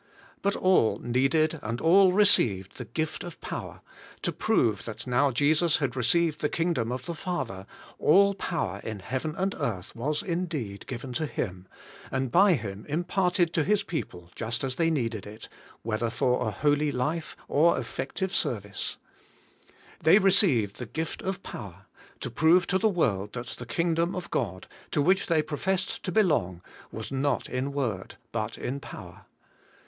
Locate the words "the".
2.79-2.85, 6.41-6.49, 7.05-7.13, 20.77-20.87, 22.79-22.89, 23.49-23.67